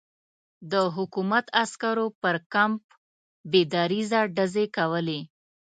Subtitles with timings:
[0.71, 2.83] د حکومت عسکرو پر کمپ
[3.51, 5.19] بې دریغه ډزې کولې.